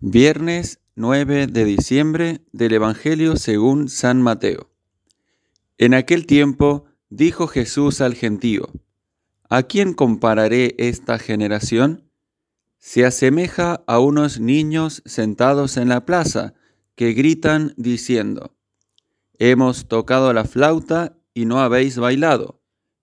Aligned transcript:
Viernes 0.00 0.80
9 0.94 1.46
de 1.46 1.64
diciembre 1.64 2.42
del 2.52 2.74
Evangelio 2.74 3.36
según 3.36 3.88
San 3.88 4.20
Mateo. 4.20 4.68
En 5.78 5.94
aquel 5.94 6.26
tiempo 6.26 6.84
dijo 7.08 7.46
Jesús 7.46 8.02
al 8.02 8.14
gentío, 8.14 8.68
¿A 9.48 9.62
quién 9.62 9.94
compararé 9.94 10.74
esta 10.76 11.18
generación? 11.18 12.10
Se 12.76 13.06
asemeja 13.06 13.84
a 13.86 13.98
unos 13.98 14.38
niños 14.38 15.02
sentados 15.06 15.78
en 15.78 15.88
la 15.88 16.04
plaza 16.04 16.52
que 16.94 17.14
gritan 17.14 17.72
diciendo, 17.78 18.54
Hemos 19.38 19.88
tocado 19.88 20.34
la 20.34 20.44
flauta 20.44 21.16
y 21.32 21.46
no 21.46 21.60
habéis 21.60 21.96
bailado, 21.96 22.60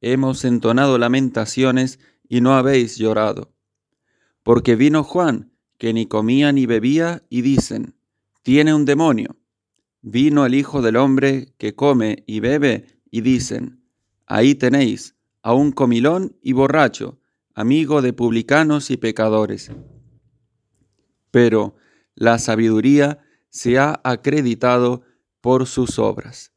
hemos 0.00 0.44
entonado 0.44 0.98
lamentaciones 0.98 1.98
y 2.28 2.42
no 2.42 2.54
habéis 2.54 2.96
llorado. 2.96 3.52
Porque 4.44 4.76
vino 4.76 5.02
Juan, 5.02 5.50
que 5.78 5.92
ni 5.92 6.06
comía 6.06 6.52
ni 6.52 6.66
bebía, 6.66 7.22
y 7.28 7.42
dicen, 7.42 7.94
tiene 8.42 8.74
un 8.74 8.84
demonio. 8.84 9.36
Vino 10.02 10.46
el 10.46 10.54
Hijo 10.54 10.82
del 10.82 10.96
Hombre 10.96 11.52
que 11.58 11.74
come 11.74 12.22
y 12.26 12.40
bebe, 12.40 12.86
y 13.10 13.20
dicen, 13.20 13.82
ahí 14.26 14.54
tenéis 14.54 15.16
a 15.42 15.52
un 15.52 15.72
comilón 15.72 16.36
y 16.42 16.52
borracho, 16.52 17.18
amigo 17.54 18.02
de 18.02 18.12
publicanos 18.12 18.90
y 18.90 18.96
pecadores. 18.96 19.70
Pero 21.30 21.76
la 22.14 22.38
sabiduría 22.38 23.20
se 23.48 23.78
ha 23.78 24.00
acreditado 24.04 25.02
por 25.40 25.66
sus 25.66 25.98
obras. 25.98 26.52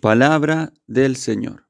Palabra 0.00 0.72
del 0.86 1.16
Señor. 1.16 1.66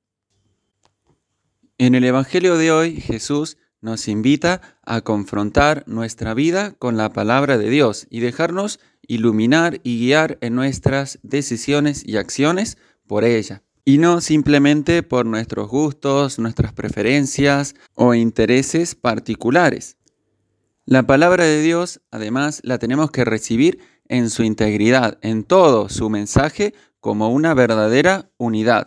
En 1.78 1.94
el 1.94 2.05
Evangelio 2.05 2.56
de 2.58 2.70
hoy 2.70 3.00
Jesús 3.00 3.56
nos 3.80 4.09
invita 4.09 4.61
a 4.83 5.01
confrontar 5.01 5.84
nuestra 5.87 6.34
vida 6.34 6.73
con 6.79 6.97
la 6.97 7.12
palabra 7.12 7.59
de 7.59 7.70
Dios 7.70 8.06
y 8.11 8.20
dejarnos 8.20 8.80
iluminar 9.06 9.80
y 9.83 9.98
guiar 9.98 10.39
en 10.41 10.55
nuestras 10.55 11.19
decisiones 11.22 12.06
y 12.06 12.17
acciones 12.17 12.78
por 13.06 13.25
ella. 13.25 13.62
Y 13.84 13.98
no 13.98 14.20
simplemente 14.20 15.03
por 15.03 15.27
nuestros 15.27 15.69
gustos, 15.69 16.39
nuestras 16.39 16.72
preferencias 16.72 17.75
o 17.95 18.14
intereses 18.14 18.95
particulares. 18.95 19.97
La 20.84 21.05
palabra 21.05 21.44
de 21.44 21.62
Dios, 21.62 22.00
además, 22.11 22.61
la 22.65 22.78
tenemos 22.78 23.11
que 23.11 23.25
recibir 23.25 23.78
en 24.09 24.28
su 24.28 24.42
integridad, 24.42 25.19
en 25.22 25.44
todo 25.44 25.89
su 25.89 26.11
mensaje, 26.11 26.75
como 27.00 27.31
una 27.31 27.55
verdadera 27.55 28.31
unidad. 28.37 28.87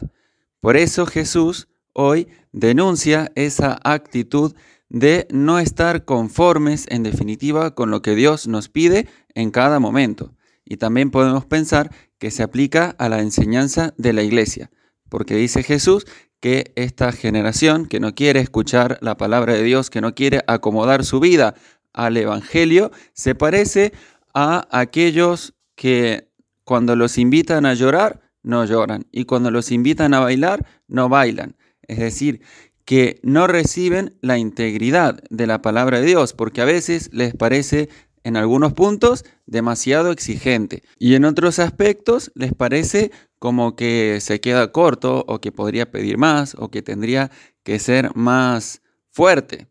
Por 0.59 0.77
eso 0.77 1.05
Jesús 1.05 1.67
hoy 1.93 2.27
denuncia 2.51 3.31
esa 3.35 3.79
actitud 3.83 4.53
de 4.93 5.27
no 5.31 5.57
estar 5.57 6.05
conformes 6.05 6.85
en 6.87 7.01
definitiva 7.01 7.73
con 7.73 7.89
lo 7.89 8.03
que 8.03 8.15
Dios 8.15 8.47
nos 8.47 8.69
pide 8.69 9.09
en 9.33 9.49
cada 9.49 9.79
momento. 9.79 10.35
Y 10.63 10.77
también 10.77 11.09
podemos 11.09 11.45
pensar 11.45 11.91
que 12.19 12.29
se 12.31 12.43
aplica 12.43 12.95
a 12.99 13.09
la 13.09 13.19
enseñanza 13.19 13.95
de 13.97 14.13
la 14.13 14.21
iglesia, 14.21 14.69
porque 15.09 15.35
dice 15.35 15.63
Jesús 15.63 16.05
que 16.39 16.71
esta 16.75 17.11
generación 17.11 17.87
que 17.87 17.99
no 17.99 18.13
quiere 18.13 18.39
escuchar 18.39 18.99
la 19.01 19.17
palabra 19.17 19.53
de 19.53 19.63
Dios, 19.63 19.89
que 19.89 19.99
no 19.99 20.13
quiere 20.13 20.43
acomodar 20.45 21.03
su 21.03 21.19
vida 21.19 21.55
al 21.91 22.15
Evangelio, 22.15 22.91
se 23.13 23.33
parece 23.33 23.93
a 24.33 24.67
aquellos 24.69 25.55
que 25.75 26.29
cuando 26.65 26.95
los 26.95 27.17
invitan 27.17 27.65
a 27.65 27.73
llorar, 27.73 28.21
no 28.43 28.63
lloran, 28.65 29.07
y 29.11 29.25
cuando 29.25 29.49
los 29.49 29.71
invitan 29.71 30.13
a 30.13 30.19
bailar, 30.19 30.67
no 30.87 31.09
bailan. 31.09 31.55
Es 31.87 31.97
decir, 31.97 32.41
que 32.85 33.19
no 33.23 33.47
reciben 33.47 34.17
la 34.21 34.37
integridad 34.37 35.23
de 35.29 35.47
la 35.47 35.61
palabra 35.61 35.99
de 35.99 36.07
Dios, 36.07 36.33
porque 36.33 36.61
a 36.61 36.65
veces 36.65 37.09
les 37.13 37.33
parece 37.35 37.89
en 38.23 38.37
algunos 38.37 38.73
puntos 38.73 39.25
demasiado 39.45 40.11
exigente 40.11 40.83
y 40.97 41.15
en 41.15 41.25
otros 41.25 41.59
aspectos 41.59 42.31
les 42.35 42.53
parece 42.53 43.11
como 43.39 43.75
que 43.75 44.19
se 44.21 44.39
queda 44.39 44.71
corto 44.71 45.25
o 45.27 45.41
que 45.41 45.51
podría 45.51 45.91
pedir 45.91 46.17
más 46.17 46.55
o 46.57 46.69
que 46.69 46.81
tendría 46.81 47.31
que 47.63 47.79
ser 47.79 48.15
más 48.15 48.81
fuerte. 49.11 49.67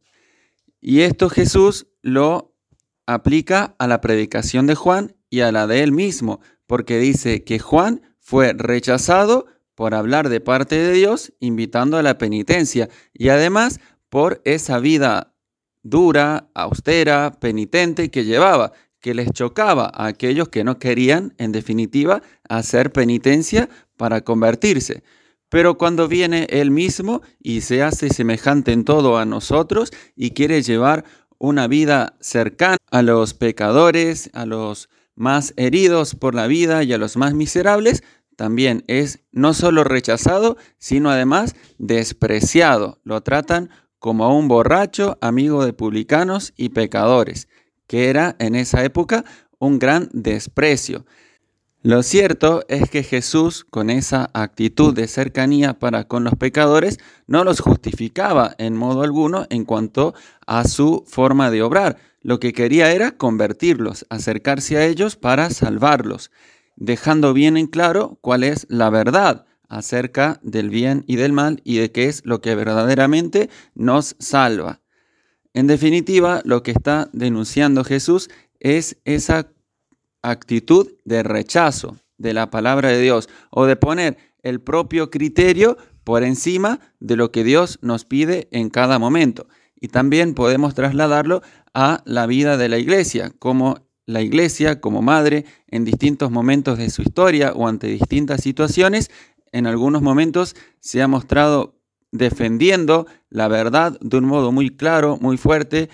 Y 0.80 1.00
esto 1.00 1.30
Jesús 1.30 1.86
lo 2.02 2.54
aplica 3.06 3.74
a 3.78 3.86
la 3.86 4.00
predicación 4.00 4.66
de 4.66 4.74
Juan 4.74 5.16
y 5.30 5.40
a 5.40 5.52
la 5.52 5.66
de 5.66 5.82
él 5.82 5.92
mismo, 5.92 6.40
porque 6.66 6.98
dice 6.98 7.44
que 7.44 7.58
Juan 7.58 8.02
fue 8.18 8.52
rechazado 8.52 9.46
por 9.74 9.94
hablar 9.94 10.28
de 10.28 10.40
parte 10.40 10.76
de 10.76 10.92
Dios, 10.92 11.32
invitando 11.40 11.96
a 11.96 12.02
la 12.02 12.18
penitencia 12.18 12.88
y 13.12 13.28
además 13.28 13.80
por 14.08 14.42
esa 14.44 14.78
vida 14.78 15.34
dura, 15.82 16.50
austera, 16.54 17.32
penitente 17.40 18.10
que 18.10 18.24
llevaba, 18.24 18.72
que 19.00 19.14
les 19.14 19.30
chocaba 19.32 19.90
a 19.92 20.06
aquellos 20.06 20.48
que 20.48 20.64
no 20.64 20.78
querían, 20.78 21.34
en 21.38 21.52
definitiva, 21.52 22.22
hacer 22.48 22.92
penitencia 22.92 23.68
para 23.96 24.22
convertirse. 24.22 25.02
Pero 25.48 25.76
cuando 25.76 26.08
viene 26.08 26.46
Él 26.50 26.70
mismo 26.70 27.20
y 27.38 27.60
se 27.60 27.82
hace 27.82 28.08
semejante 28.08 28.72
en 28.72 28.84
todo 28.84 29.18
a 29.18 29.26
nosotros 29.26 29.90
y 30.16 30.30
quiere 30.30 30.62
llevar 30.62 31.04
una 31.38 31.66
vida 31.66 32.14
cercana 32.20 32.78
a 32.90 33.02
los 33.02 33.34
pecadores, 33.34 34.30
a 34.32 34.46
los 34.46 34.88
más 35.14 35.52
heridos 35.56 36.14
por 36.14 36.34
la 36.34 36.46
vida 36.46 36.84
y 36.84 36.92
a 36.92 36.98
los 36.98 37.16
más 37.16 37.34
miserables, 37.34 38.02
también 38.42 38.82
es 38.88 39.20
no 39.30 39.54
solo 39.54 39.84
rechazado, 39.84 40.56
sino 40.76 41.12
además 41.12 41.54
despreciado. 41.78 42.98
Lo 43.04 43.20
tratan 43.20 43.70
como 44.00 44.24
a 44.24 44.34
un 44.34 44.48
borracho, 44.48 45.16
amigo 45.20 45.64
de 45.64 45.72
publicanos 45.72 46.52
y 46.56 46.70
pecadores, 46.70 47.46
que 47.86 48.10
era 48.10 48.34
en 48.40 48.56
esa 48.56 48.82
época 48.82 49.24
un 49.60 49.78
gran 49.78 50.08
desprecio. 50.12 51.06
Lo 51.82 52.02
cierto 52.02 52.64
es 52.66 52.90
que 52.90 53.04
Jesús, 53.04 53.64
con 53.70 53.90
esa 53.90 54.28
actitud 54.34 54.92
de 54.92 55.06
cercanía 55.06 55.78
para 55.78 56.08
con 56.08 56.24
los 56.24 56.34
pecadores, 56.34 56.98
no 57.28 57.44
los 57.44 57.60
justificaba 57.60 58.56
en 58.58 58.74
modo 58.76 59.04
alguno 59.04 59.46
en 59.50 59.64
cuanto 59.64 60.14
a 60.48 60.66
su 60.66 61.04
forma 61.06 61.52
de 61.52 61.62
obrar. 61.62 61.98
Lo 62.22 62.40
que 62.40 62.52
quería 62.52 62.90
era 62.90 63.12
convertirlos, 63.12 64.04
acercarse 64.10 64.78
a 64.78 64.84
ellos 64.84 65.14
para 65.14 65.48
salvarlos 65.50 66.32
dejando 66.76 67.32
bien 67.34 67.56
en 67.56 67.66
claro 67.66 68.18
cuál 68.20 68.44
es 68.44 68.66
la 68.68 68.90
verdad 68.90 69.46
acerca 69.68 70.38
del 70.42 70.68
bien 70.68 71.04
y 71.06 71.16
del 71.16 71.32
mal 71.32 71.60
y 71.64 71.78
de 71.78 71.90
qué 71.90 72.04
es 72.04 72.22
lo 72.24 72.40
que 72.40 72.54
verdaderamente 72.54 73.48
nos 73.74 74.16
salva. 74.18 74.80
En 75.54 75.66
definitiva, 75.66 76.42
lo 76.44 76.62
que 76.62 76.70
está 76.72 77.08
denunciando 77.12 77.84
Jesús 77.84 78.30
es 78.60 78.98
esa 79.04 79.48
actitud 80.22 80.92
de 81.04 81.22
rechazo 81.22 81.96
de 82.18 82.32
la 82.32 82.50
palabra 82.50 82.90
de 82.90 83.00
Dios 83.00 83.28
o 83.50 83.66
de 83.66 83.76
poner 83.76 84.16
el 84.42 84.60
propio 84.60 85.10
criterio 85.10 85.76
por 86.04 86.22
encima 86.22 86.80
de 87.00 87.16
lo 87.16 87.32
que 87.32 87.44
Dios 87.44 87.78
nos 87.82 88.04
pide 88.04 88.48
en 88.50 88.70
cada 88.70 88.98
momento. 88.98 89.46
Y 89.80 89.88
también 89.88 90.34
podemos 90.34 90.74
trasladarlo 90.74 91.42
a 91.74 92.02
la 92.04 92.26
vida 92.26 92.56
de 92.56 92.68
la 92.68 92.78
iglesia, 92.78 93.32
como 93.38 93.86
la 94.06 94.22
iglesia 94.22 94.80
como 94.80 95.02
madre 95.02 95.44
en 95.68 95.84
distintos 95.84 96.30
momentos 96.30 96.78
de 96.78 96.90
su 96.90 97.02
historia 97.02 97.52
o 97.52 97.68
ante 97.68 97.86
distintas 97.86 98.42
situaciones, 98.42 99.10
en 99.52 99.66
algunos 99.66 100.02
momentos 100.02 100.56
se 100.80 101.02
ha 101.02 101.08
mostrado 101.08 101.78
defendiendo 102.10 103.06
la 103.30 103.48
verdad 103.48 103.98
de 104.00 104.16
un 104.18 104.24
modo 104.24 104.52
muy 104.52 104.70
claro, 104.70 105.18
muy 105.20 105.36
fuerte 105.36 105.88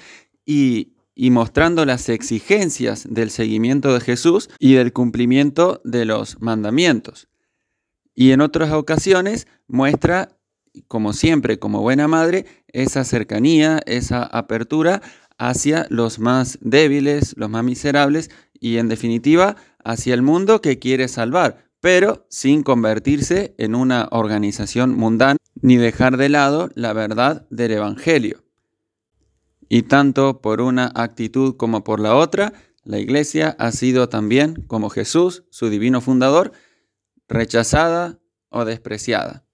y, 0.44 0.94
y 1.14 1.30
mostrando 1.30 1.84
las 1.84 2.08
exigencias 2.08 3.06
del 3.08 3.30
seguimiento 3.30 3.94
de 3.94 4.00
Jesús 4.00 4.48
y 4.58 4.74
del 4.74 4.92
cumplimiento 4.92 5.80
de 5.84 6.04
los 6.04 6.40
mandamientos. 6.40 7.28
Y 8.14 8.32
en 8.32 8.40
otras 8.40 8.72
ocasiones 8.72 9.46
muestra, 9.68 10.36
como 10.88 11.12
siempre, 11.12 11.58
como 11.60 11.82
buena 11.82 12.08
madre, 12.08 12.46
esa 12.72 13.04
cercanía, 13.04 13.80
esa 13.86 14.24
apertura 14.24 15.02
hacia 15.38 15.86
los 15.88 16.18
más 16.18 16.58
débiles, 16.60 17.34
los 17.36 17.48
más 17.48 17.64
miserables 17.64 18.30
y 18.60 18.78
en 18.78 18.88
definitiva 18.88 19.56
hacia 19.84 20.14
el 20.14 20.22
mundo 20.22 20.60
que 20.60 20.78
quiere 20.78 21.08
salvar, 21.08 21.64
pero 21.80 22.26
sin 22.28 22.62
convertirse 22.62 23.54
en 23.56 23.74
una 23.74 24.08
organización 24.10 24.96
mundana 24.96 25.38
ni 25.62 25.76
dejar 25.76 26.16
de 26.16 26.28
lado 26.28 26.70
la 26.74 26.92
verdad 26.92 27.46
del 27.50 27.72
Evangelio. 27.72 28.44
Y 29.68 29.82
tanto 29.82 30.40
por 30.40 30.60
una 30.60 30.90
actitud 30.94 31.56
como 31.56 31.84
por 31.84 32.00
la 32.00 32.16
otra, 32.16 32.52
la 32.84 32.98
Iglesia 32.98 33.54
ha 33.58 33.70
sido 33.70 34.08
también, 34.08 34.64
como 34.66 34.88
Jesús, 34.88 35.44
su 35.50 35.68
divino 35.68 36.00
fundador, 36.00 36.52
rechazada 37.28 38.18
o 38.48 38.64
despreciada. 38.64 39.44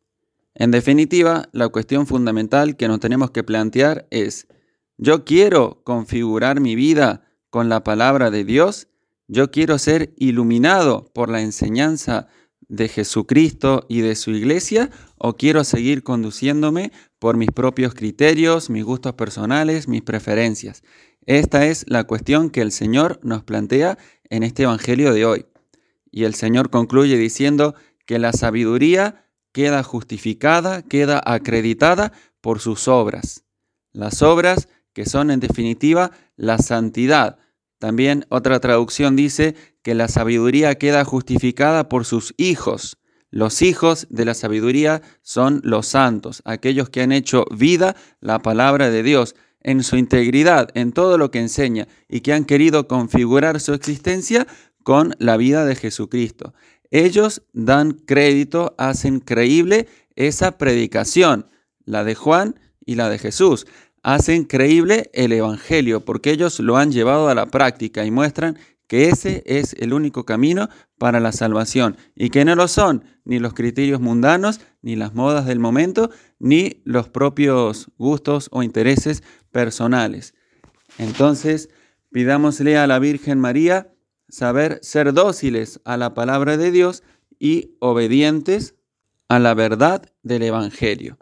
En 0.54 0.70
definitiva, 0.70 1.48
la 1.52 1.68
cuestión 1.68 2.06
fundamental 2.06 2.76
que 2.76 2.86
nos 2.86 3.00
tenemos 3.00 3.32
que 3.32 3.42
plantear 3.42 4.06
es, 4.10 4.46
yo 4.96 5.24
quiero 5.24 5.82
configurar 5.84 6.60
mi 6.60 6.76
vida 6.76 7.24
con 7.50 7.68
la 7.68 7.84
palabra 7.84 8.30
de 8.30 8.44
Dios. 8.44 8.88
Yo 9.26 9.50
quiero 9.50 9.78
ser 9.78 10.12
iluminado 10.16 11.10
por 11.14 11.28
la 11.28 11.40
enseñanza 11.40 12.28
de 12.68 12.88
Jesucristo 12.88 13.86
y 13.88 14.00
de 14.00 14.14
su 14.14 14.30
iglesia 14.30 14.90
o 15.18 15.36
quiero 15.36 15.64
seguir 15.64 16.02
conduciéndome 16.02 16.92
por 17.18 17.36
mis 17.36 17.50
propios 17.50 17.94
criterios, 17.94 18.70
mis 18.70 18.84
gustos 18.84 19.14
personales, 19.14 19.88
mis 19.88 20.02
preferencias. 20.02 20.82
Esta 21.26 21.66
es 21.66 21.84
la 21.88 22.04
cuestión 22.04 22.50
que 22.50 22.60
el 22.60 22.72
Señor 22.72 23.18
nos 23.22 23.44
plantea 23.44 23.98
en 24.28 24.42
este 24.42 24.64
Evangelio 24.64 25.12
de 25.12 25.24
hoy. 25.24 25.46
Y 26.10 26.24
el 26.24 26.34
Señor 26.34 26.70
concluye 26.70 27.16
diciendo 27.16 27.74
que 28.06 28.18
la 28.18 28.32
sabiduría 28.32 29.26
queda 29.52 29.82
justificada, 29.82 30.82
queda 30.82 31.20
acreditada 31.24 32.12
por 32.40 32.60
sus 32.60 32.88
obras. 32.88 33.44
Las 33.92 34.22
obras 34.22 34.68
que 34.94 35.04
son 35.04 35.30
en 35.30 35.40
definitiva 35.40 36.10
la 36.36 36.58
santidad. 36.58 37.38
También 37.78 38.24
otra 38.30 38.60
traducción 38.60 39.16
dice 39.16 39.54
que 39.82 39.94
la 39.94 40.08
sabiduría 40.08 40.76
queda 40.76 41.04
justificada 41.04 41.88
por 41.90 42.06
sus 42.06 42.32
hijos. 42.38 42.96
Los 43.30 43.60
hijos 43.62 44.06
de 44.08 44.24
la 44.24 44.32
sabiduría 44.32 45.02
son 45.20 45.60
los 45.64 45.88
santos, 45.88 46.40
aquellos 46.46 46.88
que 46.88 47.02
han 47.02 47.12
hecho 47.12 47.44
vida 47.50 47.96
la 48.20 48.38
palabra 48.38 48.90
de 48.90 49.02
Dios 49.02 49.34
en 49.60 49.82
su 49.82 49.96
integridad, 49.96 50.68
en 50.74 50.92
todo 50.92 51.18
lo 51.18 51.30
que 51.30 51.40
enseña, 51.40 51.88
y 52.08 52.20
que 52.20 52.32
han 52.32 52.44
querido 52.44 52.86
configurar 52.86 53.60
su 53.60 53.74
existencia 53.74 54.46
con 54.84 55.16
la 55.18 55.36
vida 55.36 55.64
de 55.64 55.74
Jesucristo. 55.74 56.54
Ellos 56.90 57.42
dan 57.52 57.92
crédito, 57.92 58.74
hacen 58.78 59.18
creíble 59.18 59.88
esa 60.14 60.58
predicación, 60.58 61.48
la 61.84 62.04
de 62.04 62.14
Juan 62.14 62.60
y 62.86 62.94
la 62.94 63.08
de 63.08 63.18
Jesús. 63.18 63.66
Hacen 64.04 64.44
creíble 64.44 65.10
el 65.14 65.32
Evangelio 65.32 66.04
porque 66.04 66.30
ellos 66.30 66.60
lo 66.60 66.76
han 66.76 66.92
llevado 66.92 67.28
a 67.28 67.34
la 67.34 67.46
práctica 67.46 68.04
y 68.04 68.10
muestran 68.10 68.58
que 68.86 69.08
ese 69.08 69.42
es 69.46 69.72
el 69.78 69.94
único 69.94 70.26
camino 70.26 70.68
para 70.98 71.20
la 71.20 71.32
salvación 71.32 71.96
y 72.14 72.28
que 72.28 72.44
no 72.44 72.54
lo 72.54 72.68
son 72.68 73.02
ni 73.24 73.38
los 73.38 73.54
criterios 73.54 74.02
mundanos, 74.02 74.60
ni 74.82 74.94
las 74.94 75.14
modas 75.14 75.46
del 75.46 75.58
momento, 75.58 76.10
ni 76.38 76.82
los 76.84 77.08
propios 77.08 77.90
gustos 77.96 78.50
o 78.52 78.62
intereses 78.62 79.22
personales. 79.50 80.34
Entonces, 80.98 81.70
pidámosle 82.12 82.76
a 82.76 82.86
la 82.86 82.98
Virgen 82.98 83.40
María 83.40 83.90
saber 84.28 84.80
ser 84.82 85.14
dóciles 85.14 85.80
a 85.86 85.96
la 85.96 86.12
palabra 86.12 86.58
de 86.58 86.70
Dios 86.70 87.04
y 87.38 87.70
obedientes 87.78 88.74
a 89.30 89.38
la 89.38 89.54
verdad 89.54 90.12
del 90.22 90.42
Evangelio. 90.42 91.16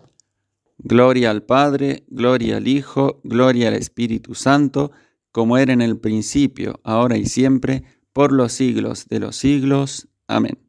Gloria 0.84 1.30
al 1.30 1.42
Padre, 1.44 2.04
gloria 2.08 2.56
al 2.56 2.68
Hijo, 2.68 3.20
gloria 3.24 3.68
al 3.68 3.74
Espíritu 3.74 4.34
Santo, 4.34 4.92
como 5.30 5.56
era 5.56 5.72
en 5.72 5.80
el 5.80 5.98
principio, 5.98 6.80
ahora 6.84 7.16
y 7.16 7.26
siempre, 7.26 7.84
por 8.12 8.32
los 8.32 8.52
siglos 8.52 9.08
de 9.08 9.20
los 9.20 9.36
siglos. 9.36 10.08
Amén. 10.26 10.61